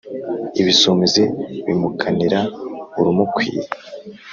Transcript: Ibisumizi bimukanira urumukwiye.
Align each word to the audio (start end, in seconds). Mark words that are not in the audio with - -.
Ibisumizi 0.61 1.23
bimukanira 1.65 2.39
urumukwiye. 2.99 3.61